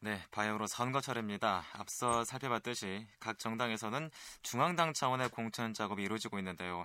[0.00, 1.64] 네, 바이오로 선거철입니다.
[1.72, 6.84] 앞서 살펴봤듯이 각 정당에서는 중앙당 차원의 공천 작업이 이루어지고 있는데요.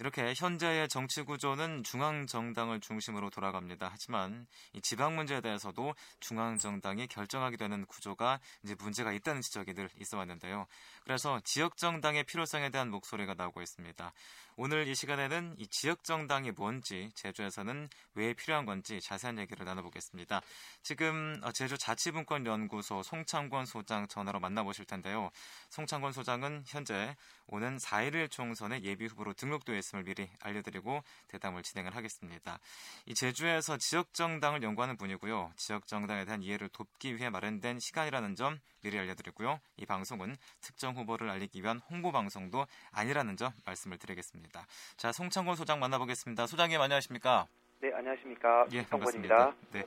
[0.00, 3.90] 이렇게 현재의 정치 구조는 중앙 정당을 중심으로 돌아갑니다.
[3.92, 9.90] 하지만 이 지방 문제에 대해서도 중앙 정당이 결정하게 되는 구조가 이제 문제가 있다는 지적이 늘
[10.00, 10.66] 있어 왔는데요.
[11.04, 14.12] 그래서 지역 정당의 필요성에 대한 목소리가 나오고 있습니다.
[14.56, 20.40] 오늘 이 시간에는 이 지역 정당이 뭔지 제주에서는 왜 필요한 건지 자세한 얘기를 나눠보겠습니다.
[20.82, 25.30] 지금 어, 제주 자치분권연구소 송창권 소장 전화로 만나보실 텐데요.
[25.68, 27.16] 송창권 소장은 현재
[27.52, 32.58] 오는 4.11 총선에 예비 후보로 등록되어 있음을 미리 알려드리고 대담을 진행을 하겠습니다.
[33.06, 35.52] 이 제주에서 지역 정당을 연구하는 분이고요.
[35.56, 39.60] 지역 정당에 대한 이해를 돕기 위해 마련된 시간이라는 점 미리 알려드리고요.
[39.76, 44.66] 이 방송은 특정 후보를 알리기 위한 홍보 방송도 아니라는 점 말씀을 드리겠습니다.
[44.96, 46.46] 자, 송창곤 소장 만나보겠습니다.
[46.46, 47.46] 소장님 안녕하십니까?
[47.80, 48.66] 네, 안녕하십니까?
[48.72, 49.54] 예, 반갑습니다.
[49.72, 49.84] 네.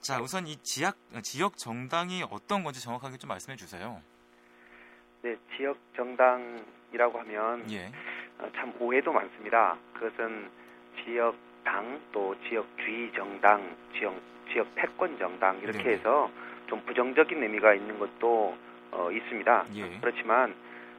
[0.00, 4.02] 자, 우선 이 지역 지역 정당이 어떤 건지 정확하게 좀 말씀해 주세요.
[5.22, 7.86] 네, 지역 정당이라고 하면 예.
[8.38, 9.76] 어, 참 오해도 많습니다.
[9.94, 10.48] 그것은
[11.04, 14.14] 지역 당 또 지역 주의 정당, 지역
[14.50, 15.90] 지역 패권 정당 이렇게 네네.
[15.96, 16.30] 해서
[16.66, 18.56] 좀 부정적인 의미가 있는 것도
[18.92, 19.66] 어, 있습니다.
[19.74, 19.98] 예.
[20.00, 20.54] 그렇지만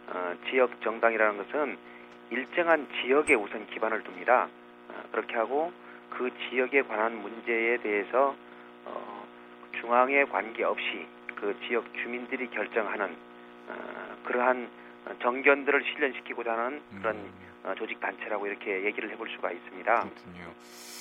[0.08, 1.78] 어, 지역 정당이라는 것은
[2.30, 4.47] 일정한 지역에 우선 기반을 둡니다.
[4.89, 5.73] 어, 그렇게 하고
[6.11, 8.35] 그 지역에 관한 문제에 대해서
[8.85, 9.28] 어,
[9.80, 13.30] 중앙에 관계없이 그 지역 주민들이 결정하는 어,
[14.23, 14.69] 그러한
[15.22, 17.33] 정견들을 실현시키고자 하는 그런 음,
[17.64, 20.00] 어, 조직 단체라고 이렇게 얘기를 해볼 수가 있습니다.
[20.02, 20.53] 그렇군요.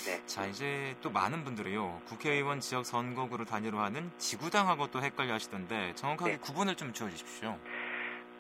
[0.07, 0.27] 네.
[0.27, 2.03] 자, 이제 또 많은 분들이요.
[2.07, 6.39] 국회의원 지역 선거구를 단위로 하는 지구당하고 또 헷갈려 하시던데 정확하게 네.
[6.39, 7.59] 구분을 좀 지어 주십시오.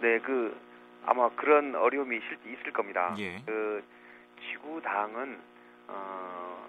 [0.00, 0.58] 네, 그
[1.04, 3.14] 아마 그런 어려움이 있을, 있을 겁니다.
[3.18, 3.42] 예.
[3.44, 3.82] 그
[4.50, 5.38] 지구당은
[5.88, 6.68] 어,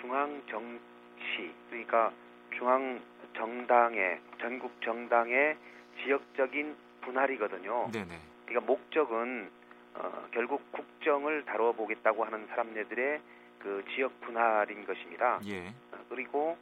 [0.00, 2.12] 중앙 정치 그러니까
[2.56, 3.00] 중앙
[3.34, 5.56] 정당의 전국 정당의
[6.02, 6.76] 지역적인
[7.06, 7.90] 분할이거든요.
[7.92, 8.18] 네네.
[8.46, 9.50] 그러니까 목적은
[9.94, 13.20] 어, 결국 국정을 다뤄 보겠다고 하는 사람네들의
[13.58, 15.40] 그 지역 분할인 것입니다.
[15.46, 15.68] 예.
[15.92, 16.56] 어, 그리고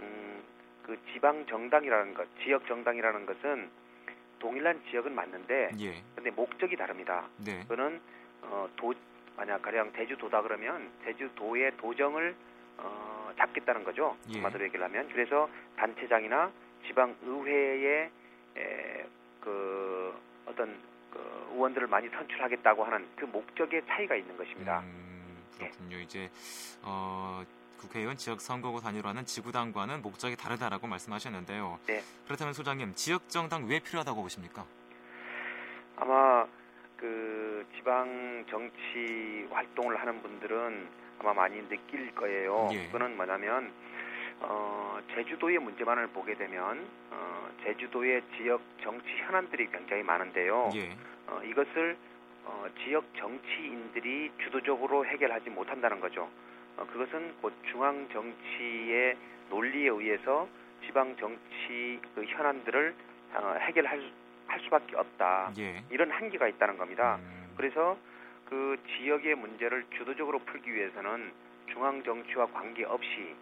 [0.00, 0.42] 음,
[0.82, 3.68] 그 지방 정당이라는 것, 지역 정당이라는 것은
[4.38, 6.02] 동일한 지역은 맞는데 예.
[6.14, 7.28] 근데 목적이 다릅니다.
[7.44, 7.60] 네.
[7.62, 8.00] 그거는
[8.42, 8.94] 어, 도
[9.36, 12.34] 만약 가령 제주도다 그러면 제주도의 도정을
[12.78, 14.16] 어, 잡겠다는 거죠.
[14.30, 14.34] 예.
[14.34, 16.50] 한마디로 얘기를 하면 그래서 단체장이나
[16.86, 18.10] 지방 의회에
[18.56, 19.06] 에,
[19.40, 20.14] 그
[20.46, 20.78] 어떤
[21.10, 24.80] 그 의원들을 많이 선출하겠다고 하는 그 목적의 차이가 있는 것입니다.
[24.80, 25.98] 음, 그렇군요.
[25.98, 26.30] 이제
[26.82, 27.42] 어,
[27.78, 31.78] 국회의원 지역 선거구 단위로 하는 지구당과는 목적이 다르다라고 말씀하셨는데요.
[31.86, 32.02] 네.
[32.26, 34.64] 그렇다면 소장님, 지역 정당 왜 필요하다고 보십니까?
[35.96, 36.46] 아마
[36.96, 40.88] 그 지방 정치 활동을 하는 분들은
[41.20, 42.68] 아마 많이 느낄 거예요.
[42.72, 42.86] 예.
[42.86, 43.72] 그거는 뭐냐면
[44.40, 50.70] 어, 제주도의 문제만을 보게 되면 어, 제주도의 지역 정치 현안들이 굉장히 많은데요.
[50.74, 50.96] 예.
[51.26, 51.96] 어, 이것을
[52.44, 56.28] 어, 지역 정치인들이 주도적으로 해결하지 못한다는 거죠.
[56.76, 59.16] 어, 그것은 곧 중앙 정치의
[59.50, 60.48] 논리에 의해서
[60.86, 62.94] 지방 정치 그 현안들을
[63.34, 64.10] 어, 해결할 수-
[64.46, 65.52] 할 수밖에 없다.
[65.58, 65.82] 예.
[65.90, 67.18] 이런 한계가 있다는 겁니다.
[67.20, 67.96] 음, 그래서
[68.46, 71.30] 그 지역의 문제를 주도적으로 풀기 위해서는
[71.72, 73.36] 중앙 정치와 관계없이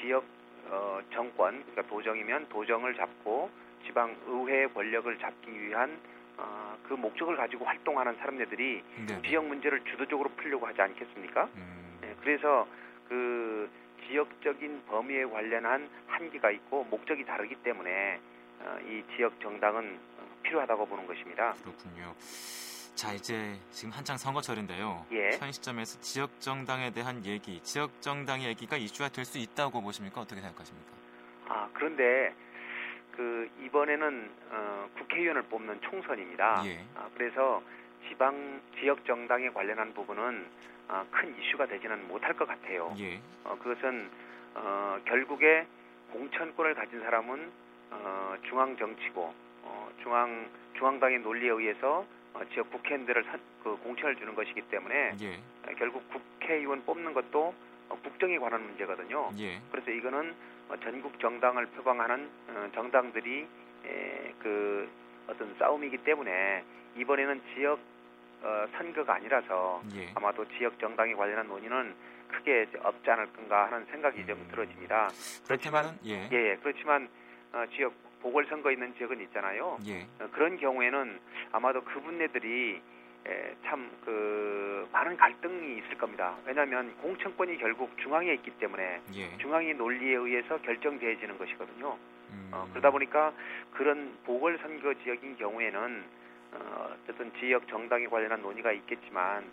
[0.00, 0.24] 지역
[0.70, 3.50] 어, 정권, 그러니까 도정이면 도정을 잡고
[3.86, 5.98] 지방 의회 권력을 잡기 위한
[6.36, 9.22] 어, 그 목적을 가지고 활동하는 사람들이 네.
[9.22, 11.48] 지역 문제를 주도적으로 풀려고 하지 않겠습니까?
[11.54, 12.66] 음, 네, 그래서
[13.08, 13.70] 그
[14.06, 18.20] 지역적인 범위에 관련한 한계가 있고 목적이 다르기 때문에
[18.60, 21.54] 어, 이 지역 정당은 어, 필요하다고 보는 것입니다.
[21.62, 22.14] 그렇군요.
[22.94, 25.04] 자, 이제 지금 한창 선거철인데요.
[25.12, 25.30] 예.
[25.38, 30.20] 현 시점에서 지역 정당에 대한 얘기, 지역 정당의 얘기가 이슈화 될 수 있다고 보십니까?
[30.20, 30.92] 어떻게 생각하십니까?
[31.48, 32.34] 아 그런데
[33.12, 36.62] 그 이번에는 어, 국회의원을 뽑는 총선입니다.
[36.66, 36.84] 예.
[36.94, 37.62] 아, 그래서
[38.08, 40.46] 지방 지역 정당에 관련한 부분은
[40.88, 42.94] 아, 큰 이슈가 되지는 못할 것 같아요.
[42.98, 43.18] 예.
[43.44, 44.08] 어, 그것은
[44.54, 45.66] 어, 결국에
[46.12, 47.50] 공천권을 가진 사람은
[47.90, 52.06] 어, 중앙 정치고 어, 중앙 중앙당의 논리에 의해서 어,
[52.52, 55.34] 지역 국회의원들을 선- 그 공천을 주는 것이기 때문에 예.
[55.36, 57.54] 어, 결국 국회의원 뽑는 것도
[57.88, 59.30] 어, 국정에 관한 문제거든요.
[59.38, 59.60] 예.
[59.70, 60.34] 그래서 이거는
[60.68, 63.46] 어, 전국 정당을 표방하는 어, 정당들이
[63.86, 64.88] 에, 그
[65.28, 66.64] 어떤 싸움이기 때문에
[66.96, 67.78] 이번에는 지역
[68.42, 70.10] 어, 선거가 아니라서 예.
[70.14, 71.94] 아마도 지역 정당에 관련한 논의는
[72.28, 74.48] 크게 없지 않을 건가 하는 생각이 좀 음.
[74.50, 75.08] 들어집니다.
[75.46, 76.28] 그렇다면 예.
[76.32, 76.56] 예, 예.
[76.62, 77.08] 그렇지만
[77.52, 79.78] 어, 지역 보궐선거 있는 지역은 있잖아요.
[79.86, 80.06] 예.
[80.18, 81.20] 어, 그런 경우에는
[81.52, 82.80] 아마도 그분네들이
[83.64, 86.36] 참 그 많은 갈등이 있을 겁니다.
[86.44, 89.36] 왜냐하면 공천권이 결국 중앙에 있기 때문에 예.
[89.38, 91.96] 중앙의 논리에 의해서 결정되어지는 것이거든요.
[92.30, 92.50] 음.
[92.52, 93.32] 어, 그러다 보니까
[93.72, 96.04] 그런 보궐선거 지역인 경우에는
[96.52, 99.44] 어, 어쨌든 지역 정당에 관련한 논의가 있겠지만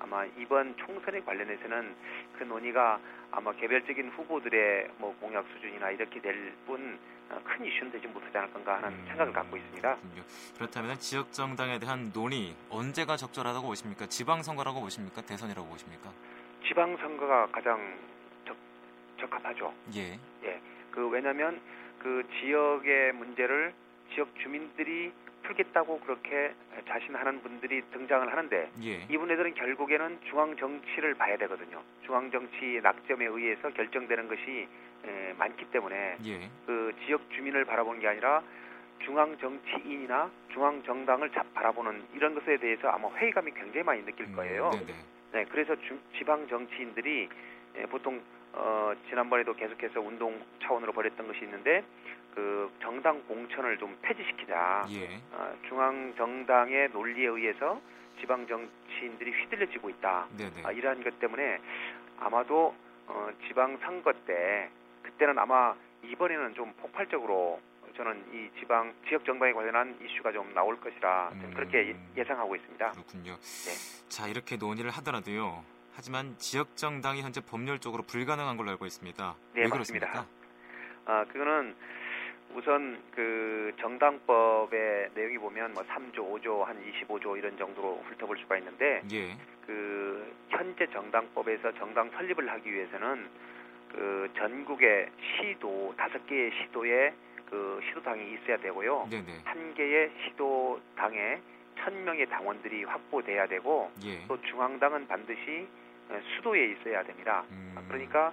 [0.00, 1.94] 아마 이번 총선에 관련해서는
[2.38, 3.00] 그 논의가
[3.30, 7.13] 아마 개별적인 후보들의 뭐 공약 수준이나 이렇게 될뿐 어,
[7.44, 9.96] 큰 이슈는 되지 못하지 않을 건가 하는 음, 생각을 갖고 있습니다.
[9.96, 10.22] 그렇군요.
[10.56, 14.06] 그렇다면 지역 정당에 대한 논의 언제가 적절하다고 보십니까?
[14.06, 15.22] 지방선거라고 보십니까?
[15.22, 16.10] 대선이라고 보십니까?
[16.66, 17.98] 지방선거가 가장
[18.44, 18.56] 적,
[19.20, 19.72] 적합하죠.
[19.96, 20.18] 예.
[20.94, 21.60] 그 왜냐하면
[21.98, 23.74] 그 지역의 문제를
[24.14, 25.12] 지역 주민들이
[25.42, 26.54] 풀겠다고 그렇게
[26.86, 29.06] 자신하는 분들이 등장을 하는데 예.
[29.10, 31.82] 이분들은 결국에는 중앙 정치를 봐야 되거든요.
[32.06, 34.68] 중앙 정치의 낙점에 의해서 결정되는 것이
[35.06, 36.50] 에, 많기 때문에 예.
[36.66, 38.42] 그 지역 주민을 바라보는 게 아니라
[39.04, 44.70] 중앙 정치인이나 중앙 정당을 자- 바라보는 이런 것에 대해서 아마 회의감이 굉장히 많이 느낄 거예요.
[44.74, 45.04] 음.
[45.32, 47.28] 네, 그래서 주- 지방 정치인들이
[47.76, 48.22] 예, 보통
[48.52, 51.82] 어, 지난번에도 계속해서 운동 차원으로 벌였던 것이 있는데
[52.34, 54.86] 그 정당 공천을 좀 폐지시키자.
[54.90, 55.20] 예.
[55.32, 57.80] 어, 중앙 정당의 논리에 의해서
[58.20, 60.28] 지방 정치인들이 휘둘려지고 있다.
[60.38, 60.62] 네네.
[60.62, 61.58] 아, 이러한 것 때문에
[62.20, 62.74] 아마도
[63.08, 64.70] 어, 지방 선거 때
[65.14, 67.60] 그때는 아마 이번에는 좀 폭발적으로
[67.96, 71.54] 저는 이 지방 지역 정당에 관련한 이슈가 좀 나올 것이라 좀 음.
[71.54, 72.90] 그렇게 예- 예상하고 있습니다.
[72.90, 73.32] 그렇군요.
[73.36, 74.08] 네.
[74.08, 75.62] 자 이렇게 논의를 하더라도요.
[75.94, 79.36] 하지만 지역 정당이 현재 법률적으로 불가능한 걸로 알고 있습니다.
[79.54, 80.26] 네, 왜 맞습니다.
[81.06, 81.76] 아, 그거는
[82.52, 89.02] 우선 그 정당법의 내용이 보면 뭐 3조, 5조, 한 25조 이런 정도로 훑어볼 수가 있는데
[89.12, 89.36] 예.
[89.66, 93.28] 그 현재 정당법에서 정당 설립을 하기 위해서는
[93.94, 97.14] 그 전국의 시도 다섯 개의 시도에
[97.48, 99.06] 그 시도당이 있어야 되고요.
[99.10, 99.40] 네네.
[99.44, 101.40] 한 개의 시도당에
[101.78, 104.26] 천 명의 당원들이 확보돼야 되고 예.
[104.26, 105.68] 또 중앙당은 반드시
[106.08, 107.44] 어, 수도에 있어야 됩니다.
[107.50, 108.32] 음, 그러니까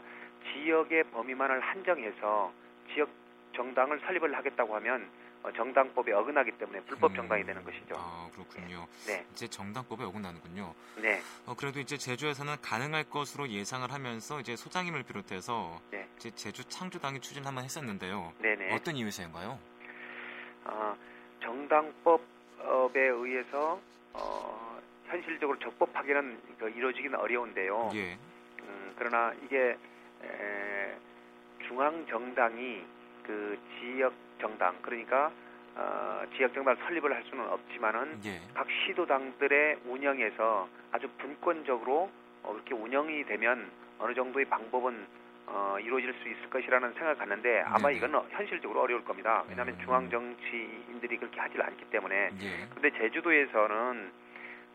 [0.52, 2.52] 지역의 범위만을 한정해서
[2.94, 3.10] 지역
[3.54, 5.08] 정당을 설립을 하겠다고 하면 어,
[5.56, 7.96] 정당법에 어긋나기 때문에 불법 음, 정당이 되는 것이죠.
[7.98, 8.88] 아 그렇군요.
[9.08, 10.74] 네, 이제 정당법에 어긋나는군요.
[10.98, 16.08] 네, 어, 그래도 이제 제주에서는 가능할 것으로 예상을 하면서 이제 소장님을 비롯해서 네.
[16.18, 18.34] 이제 제주 창조당이 추진 한번 했었는데요.
[18.40, 18.74] 네, 네.
[18.74, 19.60] 어떤 이유에서인가요?
[20.66, 20.96] 아,
[21.42, 23.82] 정당법에 의해서
[24.14, 27.92] 어, 현실적으로 적법하게는 그 이루어지기는 어려운데요.
[27.96, 28.18] 예.
[28.62, 29.76] 음, 그러나 이게
[30.24, 30.98] 에,
[31.68, 32.84] 중앙 정당이
[33.24, 35.32] 그 지역 정당 그러니까
[35.76, 38.42] 어, 지역 정당 설립을 할 수는 없지만은 예.
[38.54, 42.12] 각 시도당들의 운영에서 아주 분권적으로
[42.44, 47.90] 어, 그렇게 운영이 되면 어느 정도의 방법은 어, 이루어질 수 있을 것이라는 생각을 갖는데 아마
[47.90, 47.96] 네네.
[47.96, 49.44] 이건 현실적으로 어려울 겁니다.
[49.50, 49.80] 왜냐하면 음.
[49.84, 52.32] 중앙 정치인들이 그렇게 하질 않기 때문에.
[52.42, 52.68] 예.
[52.74, 54.12] 근데 제주도에서는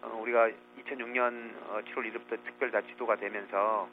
[0.03, 3.89] 어, 우리가 2006년 어, 7월 1일부터 특별자치도가 되면서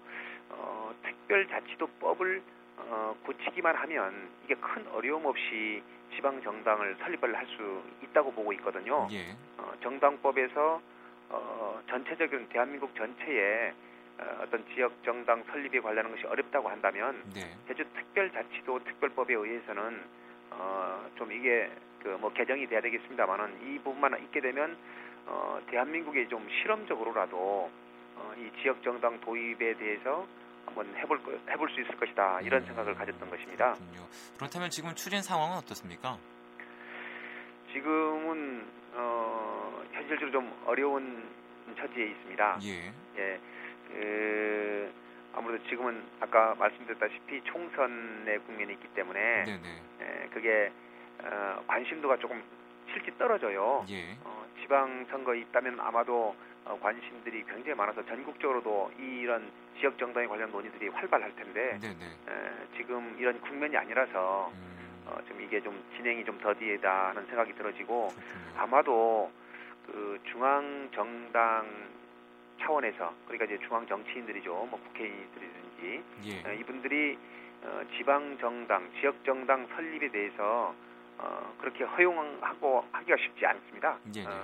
[0.49, 2.41] 어, 특별자치도법을
[2.77, 5.81] 어, 고치기만 하면 이게 큰 어려움 없이
[6.15, 9.07] 지방 정당을 설립을 할 수 있다고 보고 있거든요.
[9.11, 9.35] 예.
[9.57, 10.81] 어, 정당법에서
[11.29, 13.73] 어, 전체적인 대한민국 전체에
[14.19, 17.55] 어, 어떤 지역 정당 설립에 관련한 것이 어렵다고 한다면 네.
[17.67, 20.01] 제주 특별자치도 특별법에 의해서는
[20.51, 21.69] 어, 좀 이게
[22.03, 24.75] 그 뭐 개정이 돼야 되겠습니다만은 이 부분만 있게 되면
[25.25, 27.71] 어, 대한민국에 좀 실험적으로라도
[28.15, 30.27] 어, 이 지역 정당 도입에 대해서
[30.65, 33.74] 한번 해볼 거, 해볼 수 있을 것이다 이런 음, 생각을 가졌던 것입니다.
[33.74, 34.07] 그렇군요.
[34.38, 36.18] 그렇다면 지금 추진 상황은 어떻습니까?
[37.71, 41.28] 지금은 어, 현실적으로 좀 어려운
[41.78, 42.59] 처지에 있습니다.
[42.64, 42.94] 예.
[43.18, 43.40] 예,
[43.87, 44.94] 그,
[45.33, 49.81] 아무래도 지금은 아까 말씀드렸다시피 총선의 국면이 있기 때문에 네네.
[50.02, 50.71] 예, 그게
[51.23, 52.44] 어, 관심도가 조금
[52.92, 53.85] 실제 떨어져요.
[53.90, 54.18] 예.
[54.23, 61.35] 어, 지방선거에 있다면 아마도 어, 관심들이 굉장히 많아서 전국적으로도 이런 지역 정당에 관련 논의들이 활발할
[61.35, 62.05] 텐데 네네.
[62.05, 67.53] 에, 지금 이런 국면이 아니라서 음, 어, 좀 이게 좀 진행이 좀 더디다 하는 생각이
[67.53, 68.61] 들어지고 그렇군요.
[68.61, 69.31] 아마도
[69.85, 71.67] 그 중앙 정당
[72.61, 76.49] 차원에서 그러니까 이제 중앙 정치인들이죠, 뭐 국회의원들이든지 예.
[76.49, 77.17] 에, 이분들이
[77.63, 80.73] 어, 지방 정당, 지역 정당 설립에 대해서
[81.23, 83.97] 어, 그렇게 허용하고 하기가 쉽지 않습니다.
[84.13, 84.27] 네네.
[84.27, 84.44] 어,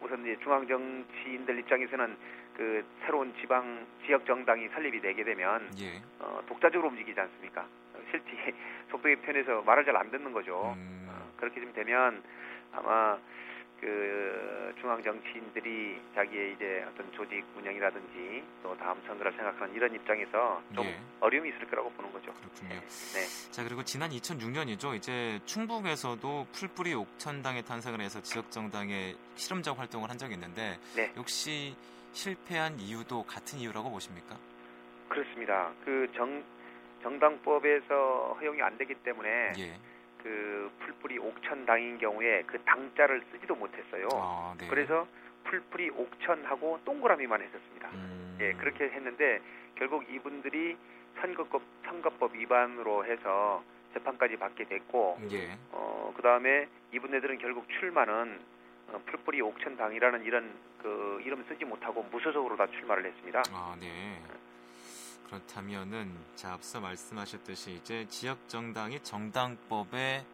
[0.00, 2.16] 우선 이제 중앙 정치인들 입장에서는
[2.56, 6.00] 그 새로운 지방 지역 정당이 설립이 되게 되면 예.
[6.20, 7.62] 어, 독자적으로 움직이지 않습니까?
[7.62, 8.30] 어, 실제
[8.90, 10.74] 속도의 편에서 말을 잘 안 듣는 거죠.
[10.76, 12.22] 음, 어, 그렇게 좀 되면
[12.72, 13.18] 아마
[13.82, 20.86] 그 중앙 정치인들이 자기의 이제 어떤 조직 운영이라든지 또 다음 선거를 생각하는 이런 입장에서 좀
[20.86, 21.00] 예.
[21.18, 22.32] 어려움이 있을 거라고 보는 거죠.
[22.34, 22.80] 그렇군요.
[22.80, 24.94] 네, 자 그리고 지난 2006년이죠.
[24.94, 31.12] 이제 충북에서도 풀뿌리 옥천당의 탄생을 해서 지역 정당의 실험적 활동을 한 적이 있는데 네.
[31.16, 31.74] 역시
[32.12, 34.38] 실패한 이유도 같은 이유라고 보십니까?
[35.08, 35.72] 그렇습니다.
[35.84, 36.44] 그 정
[37.02, 39.76] 정당법에서 허용이 안 되기 때문에 예.
[40.22, 44.08] 그 풀뿌리 옥천당인 경우에 그 당자를 쓰지도 못했어요.
[44.14, 44.68] 아, 네.
[44.68, 45.06] 그래서
[45.44, 47.88] 풀뿌리 옥천하고 동그라미만 했었습니다.
[47.94, 49.40] 음, 예, 그렇게 했는데
[49.74, 50.76] 결국 이분들이
[51.20, 53.62] 선거법 선거법 위반으로 해서
[53.94, 55.56] 재판까지 받게 됐고 예.
[55.72, 58.38] 어 그 다음에 이분들은 결국 출마는
[58.88, 63.42] 어, 풀뿌리 옥천당이라는 이런 그 이름 쓰지 못하고 무소속으로 다 출마를 했습니다.
[63.52, 64.20] 아, 네.
[65.32, 70.24] 그렇다면은 자 앞서 말씀하셨듯이 이제 지역 정당이 정당법에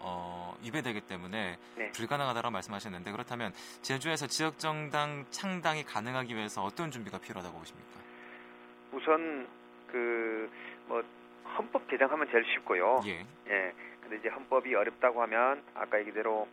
[0.00, 1.90] 어, 위배되기 때문에 네.
[1.92, 8.00] 불가능하다고 말씀하셨는데 그렇다면 제주에서 지역 정당 창당이 가능하기 위해서 어떤 준비가 필요하다고 보십니까?
[8.92, 9.48] 우선
[9.86, 10.48] 그
[10.88, 11.02] 뭐
[11.56, 13.00] 헌법 개정하면 제일 쉽고요.
[13.06, 13.26] 예.
[13.48, 13.72] 예.
[14.00, 16.48] 근데 이제 헌법이 어렵다고 하면 아까 얘기대로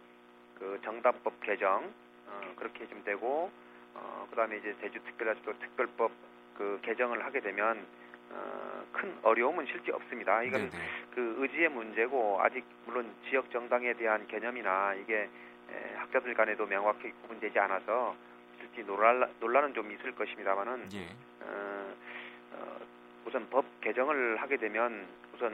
[0.60, 1.92] 그 정당법 개정
[2.28, 3.50] 어, 그렇게 좀 되고
[3.94, 6.12] 어, 그다음에 이제 제주특별자치도 특별법
[6.56, 7.86] 그 개정을 하게 되면
[8.32, 10.42] 어, 큰 어려움은 실제 없습니다.
[10.44, 10.84] 이건 네네.
[11.14, 15.30] 그 의지의 문제고 아직 물론 지역 정당에 대한 개념이나 이게
[15.70, 18.16] 에, 학자들 간에도 명확히 구분되지 않아서
[18.60, 21.08] 실제 논란, 논란은 좀 있을 것입니다만은 예.
[21.42, 21.94] 어,
[22.54, 22.80] 어,
[23.26, 25.54] 우선 법 개정을 하게 되면 우선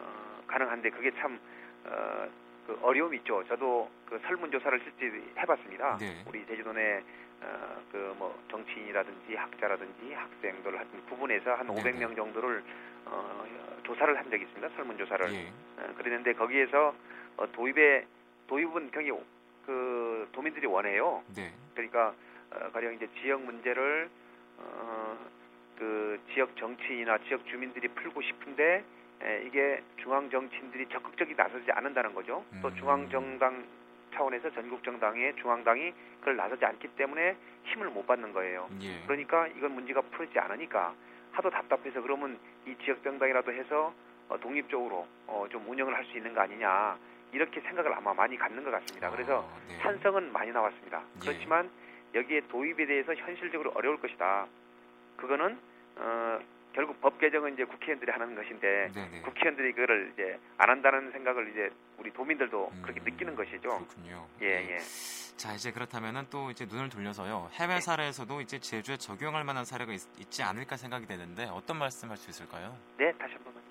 [0.00, 1.38] 어, 가능한데 그게 참
[1.84, 2.28] 어,
[2.66, 3.42] 그 어려움이 있죠.
[3.48, 5.98] 저도 그 설문조사를 실제 해봤습니다.
[5.98, 6.24] 네.
[6.28, 7.02] 우리 제주도 내
[7.42, 11.82] 어, 그 뭐 정치인이라든지 학자라든지 학생들 한 구분해서 한 네네.
[11.82, 12.62] 500명 정도를
[13.06, 13.44] 어,
[13.82, 14.68] 조사를 한 적이 있습니다.
[14.76, 15.32] 설문조사를.
[15.32, 15.48] 예.
[15.78, 16.94] 어, 그랬는데 거기에서
[17.36, 18.06] 어, 도입에
[18.46, 19.20] 도입은 굉장히
[19.66, 21.22] 그 도민들이 원해요.
[21.34, 21.52] 네.
[21.74, 22.14] 그러니까
[22.52, 24.08] 어, 가령 이제 지역 문제를
[24.58, 25.18] 어,
[25.78, 28.84] 그 지역 정치인이나 지역 주민들이 풀고 싶은데
[29.24, 32.44] 에, 이게 중앙 정치인들이 적극적이 나서지 않는다는 거죠.
[32.60, 32.74] 또 음.
[32.76, 33.64] 중앙 정당
[34.14, 38.68] 차원에서 전국 정당의 중앙당이 그걸 나서지 않기 때문에 힘을 못 받는 거예요.
[38.82, 39.00] 예.
[39.06, 40.94] 그러니까 이건 문제가 풀리지 않으니까
[41.32, 43.94] 하도 답답해서 그러면 이 지역 정당이라도 해서
[44.28, 46.98] 어, 독립적으로 어, 좀 운영을 할 수 있는 거 아니냐
[47.32, 49.10] 이렇게 생각을 아마 많이 갖는 것 같습니다.
[49.10, 49.78] 그래서 아, 네.
[49.78, 50.98] 찬성은 많이 나왔습니다.
[50.98, 51.20] 예.
[51.20, 51.70] 그렇지만
[52.14, 54.46] 여기에 도입에 대해서 현실적으로 어려울 것이다.
[55.16, 55.58] 그거는
[55.96, 56.38] 어,
[56.72, 59.20] 결국 법 개정은 이제 국회의원들이 하는 것인데 네네.
[59.22, 63.68] 국회의원들이 그거를 이제 안 한다는 생각을 이제 우리 도민들도 음, 그렇게 느끼는 것이죠.
[63.68, 64.26] 그렇군요.
[64.40, 64.78] 예, 예.
[65.36, 70.30] 자 이제 그렇다면은 또 이제 눈을 돌려서요 해외 사례에서도 이제 제주에 적용할 만한 사례가 있,
[70.30, 72.76] 지 않을까 생각이 되는데 어떤 말씀할 수 있을까요?
[72.96, 73.62] 네, 다시 한 번만.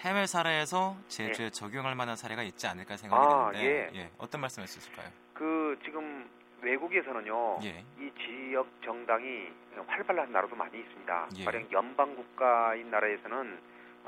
[0.00, 3.32] 해외 사례에서 제주에 적용할 만한 사례가 있지 않을까 생각이 예.
[3.32, 5.08] 아, 되는데 어떤 말씀할 수 있을까요?
[5.32, 6.28] 그 지금
[6.62, 7.58] 외국에서는요.
[7.64, 9.48] 예, 이 지역 정당이
[9.86, 11.28] 활발한 나라도 많이 있습니다.
[11.38, 11.44] 예.
[11.44, 13.58] 가령 연방 국가인 나라에서는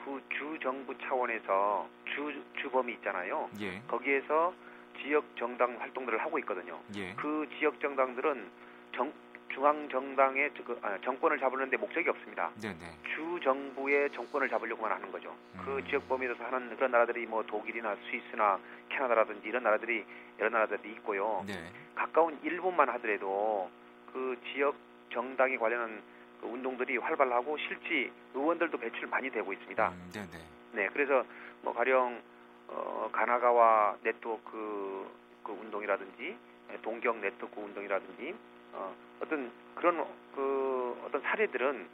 [0.04, 3.50] 그 주 정부 차원에서 주 주범이 있잖아요.
[3.60, 4.54] 예, 거기에서
[5.02, 6.78] 지역 정당 활동들을 하고 있거든요.
[6.96, 8.48] 예, 그 지역 정당들은
[8.94, 9.12] 정,
[9.52, 12.50] 중앙 정당의 저- 그, 아, 정권을 잡으려는데 목적이 없습니다.
[12.60, 12.78] 네네,
[13.14, 15.34] 주 정부의 정권을 잡으려고만 하는 거죠.
[15.64, 15.84] 그 음.
[15.88, 20.04] 지역 범위에서 하는 그런 나라들이 뭐 독일이나 스위스나 캐나다라든지 이런 나라들이
[20.38, 21.44] 여러 나라들이 있고요.
[21.46, 23.68] 네, 가까운 일본만 하더라도
[24.12, 24.76] 그 지역
[25.12, 26.00] 정당에 관련한
[26.40, 29.88] 그 운동들이 활발하고 실제 의원들도 배출 많이 되고 있습니다.
[29.88, 31.24] 음, 네네, 네, 그래서
[31.62, 32.22] 뭐 가령
[32.68, 35.10] 어, 가나가와 네트워크
[35.42, 36.36] 그 운동이라든지
[36.70, 38.34] 예, 동경 네트워크 운동이라든지
[38.74, 41.88] 어, 어떤 그런 그 어떤 사례들은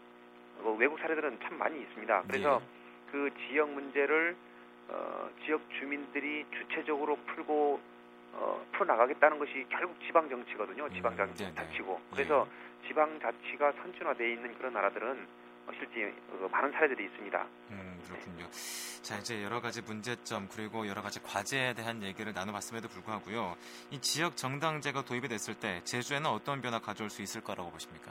[0.65, 2.25] 어, 외국 사례들은 참 많이 있습니다.
[2.27, 3.11] 그래서 예.
[3.11, 4.37] 그 지역 문제를
[4.89, 7.81] 어, 지역 주민들이 주체적으로 풀고
[8.37, 10.89] 어, 풀어나가겠다는 것이 결국 지방 정치거든요.
[10.93, 11.55] 지방 음, 자- 네네.
[11.55, 12.47] 자치고 그래서
[12.87, 15.27] 지방 자치가 선진화되어 있는 그런 나라들은
[15.67, 17.47] 어, 실제 그 많은 사례들이 있습니다.
[17.71, 18.47] 음, 그렇군요.
[19.03, 23.57] 자, 이제 여러 가지 문제점 그리고 여러 가지 과제에 대한 얘기를 나눠봤음에도 불구하고요.
[23.91, 28.11] 이 지역 정당제가 도입이 됐을 때 제주에는 어떤 변화 가져올 수 있을 거라고 보십니까?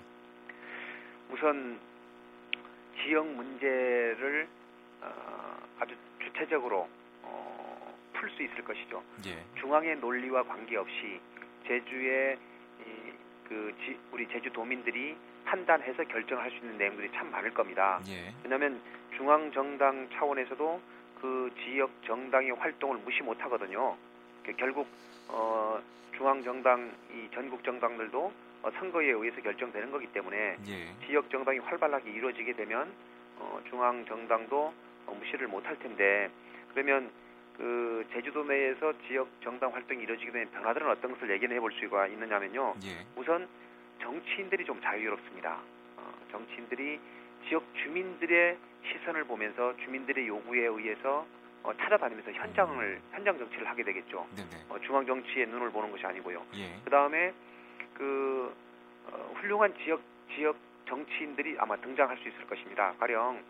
[1.30, 1.80] 우선
[3.04, 4.48] 지역 문제를
[5.02, 6.88] 어, 아주 주체적으로
[7.24, 7.63] 어,
[8.24, 9.04] 풀 수 있을 것이죠.
[9.26, 11.20] 예, 중앙의 논리와 관계없이
[11.68, 12.38] 제주의
[12.80, 13.12] 이,
[13.50, 18.00] 그 지- 우리 제주 도민들이 판단해서 결정할 수 있는 내용들이 참 많을 겁니다.
[18.08, 18.80] 예, 왜냐하면
[19.18, 20.82] 중앙 정당 차원에서도
[21.20, 23.98] 그 지역 정당의 활동을 무시 못 하거든요.
[24.46, 24.88] 그 결국
[25.28, 25.82] 어,
[26.16, 32.10] 중앙 정당 이 전국 정당들도 어, 선거에 의해서 결정되는 거기 때문에 예, 지역 정당이 활발하게
[32.10, 32.90] 이루어지게 되면
[33.40, 34.74] 어, 중앙 정당도
[35.08, 36.30] 어, 무시를 못할 텐데
[36.74, 37.12] 그러면
[37.58, 42.76] 그 제주도 내에서 지역 정당 활동이 이루어지게 되면 변화들은 어떤 것을 얘기해 볼 수가 있느냐면요.
[42.86, 43.48] 예, 우선
[44.02, 45.60] 정치인들이 좀 자유롭습니다.
[45.98, 47.00] 어, 정치인들이
[47.48, 51.26] 지역 주민들의 시선을 보면서 주민들의 요구에 의해서
[51.62, 54.28] 어, 찾아다니면서 현장을 현장 정치를 하게 되겠죠.
[54.70, 56.44] 어, 중앙 정치의 눈을 보는 것이 아니고요.
[56.56, 57.34] 예, 그 다음에
[57.94, 58.54] 그
[59.12, 60.02] 어, 훌륭한 지역
[60.36, 60.58] 지역
[60.88, 62.94] 정치인들이 아마 등장할 수 있을 것입니다.
[63.00, 63.42] 가령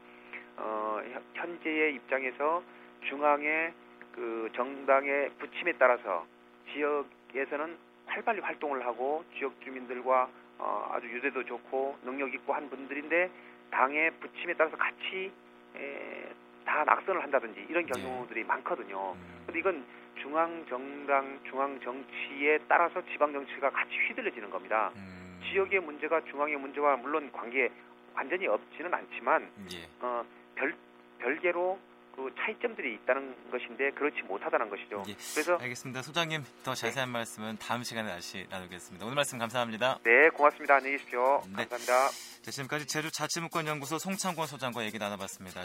[0.58, 2.62] 어, 현- 현재의 입장에서
[3.08, 3.74] 중앙의
[4.14, 6.26] 그 정당의 부침에 따라서
[6.72, 10.30] 지역에서는 활발히 활동을 하고 지역 주민들과
[10.60, 13.30] 어, 아주 유대도 좋고 능력 있고 한 분들인데
[13.72, 15.32] 당의 부침에 따라서 같이
[15.76, 16.30] 에,
[16.66, 19.14] 다 낙선을 한다든지 이런 경우들이 많거든요.
[19.14, 19.84] 음, 근데 이건
[20.22, 24.92] 중앙 정당, 중앙 정치에 따라서 지방 정치가 같이 휘둘려지는 겁니다.
[24.96, 27.70] 음, 지역의 문제가 중앙의 문제와 물론 관계
[28.14, 29.88] 완전히 없지는 않지만 예.
[30.00, 30.24] 어,
[30.56, 30.76] 별
[31.20, 31.80] 별개로
[32.16, 35.04] 그 차이점들이 있다는 것인데 그렇지 못하다는 것이죠.
[35.08, 35.14] 예.
[35.34, 36.02] 그래서 알겠습니다.
[36.02, 39.06] 소장님 더 자세한 말씀은 다음 시간에 다시 나누겠습니다.
[39.06, 40.00] 오늘 말씀 감사합니다.
[40.04, 40.76] 네 고맙습니다.
[40.76, 41.42] 안녕히 계십시오.
[41.48, 41.66] 네.
[41.66, 42.10] 감사합니다.
[42.44, 45.62] 자, 지금까지 제주 자치문권연구소 송창권 소장과 얘기 나눠봤습니다.